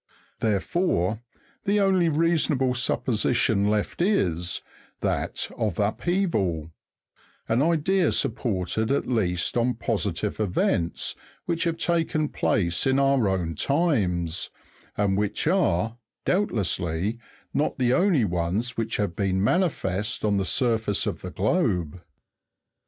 [0.39, 1.21] Therefore,
[1.65, 4.63] the only reasonable supposition left is,
[5.01, 6.71] that of upheaval;
[7.47, 13.53] an idea supported at least on positive events which have taken place in our own
[13.53, 14.49] times,
[14.97, 17.19] and which are, doubtlessly,
[17.53, 22.01] not the only ones which have been manifest on the surface of the globe.